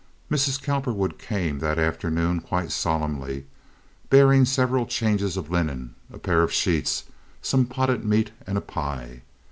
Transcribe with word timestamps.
Mrs. 0.31 0.59
Cowperwood 0.59 1.19
came 1.19 1.57
in 1.57 1.61
that 1.61 1.77
afternoon 1.77 2.39
quite 2.41 2.71
solemnly, 2.71 3.45
bearing 4.09 4.45
several 4.45 4.87
changes 4.87 5.37
of 5.37 5.51
linen, 5.51 5.93
a 6.11 6.17
pair 6.17 6.41
of 6.41 6.51
sheets, 6.51 7.03
some 7.43 7.67
potted 7.67 8.03
meat 8.03 8.31
and 8.47 8.57
a 8.57 8.61
pie. 8.61 9.21